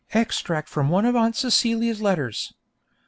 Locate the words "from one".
0.67-1.05